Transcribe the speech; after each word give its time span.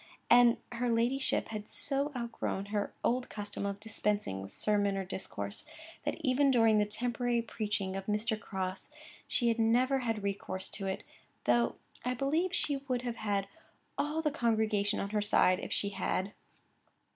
And 0.31 0.57
her 0.71 0.89
ladyship 0.89 1.49
had 1.49 1.69
so 1.69 2.11
outgrown 2.15 2.67
her 2.73 2.91
old 3.03 3.29
custom 3.29 3.67
of 3.67 3.79
dispensing 3.79 4.41
with 4.41 4.49
sermon 4.51 4.97
or 4.97 5.05
discourse, 5.05 5.63
that 6.05 6.15
even 6.21 6.49
during 6.49 6.79
the 6.79 6.85
temporary 6.87 7.43
preaching 7.43 7.95
of 7.95 8.07
Mr. 8.07 8.39
Crosse, 8.39 8.89
she 9.27 9.47
had 9.49 9.59
never 9.59 9.99
had 9.99 10.23
recourse 10.23 10.69
to 10.69 10.87
it, 10.87 11.03
though 11.43 11.75
I 12.03 12.15
believe 12.15 12.51
she 12.51 12.77
would 12.87 13.03
have 13.03 13.17
had 13.17 13.47
all 13.95 14.23
the 14.23 14.31
congregation 14.31 14.99
on 14.99 15.11
her 15.11 15.21
side 15.21 15.59
if 15.59 15.71
she 15.71 15.89
had. 15.89 16.33